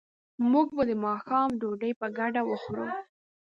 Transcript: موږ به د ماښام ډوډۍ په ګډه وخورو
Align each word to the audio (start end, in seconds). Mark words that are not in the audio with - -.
موږ 0.51 0.67
به 0.75 0.83
د 0.89 0.91
ماښام 1.05 1.49
ډوډۍ 1.61 1.91
په 1.99 2.07
ګډه 2.17 2.41
وخورو 2.49 2.85